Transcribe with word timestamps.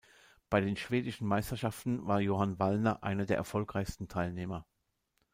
Bei 0.49 0.61
den 0.61 0.77
Schwedischen 0.77 1.27
Meisterschaften 1.27 2.07
war 2.07 2.19
Johan 2.21 2.57
Wallner 2.57 3.03
einer 3.03 3.27
der 3.27 3.37
erfolgreichsten 3.37 4.07
Teilnehmer. 4.07 4.65